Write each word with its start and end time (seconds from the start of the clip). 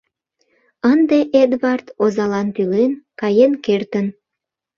Ынде 0.91 1.19
Эдвард, 1.41 1.85
озалан 2.03 2.47
тӱлен, 2.55 2.91
каен 3.19 3.53
кертын. 3.65 4.05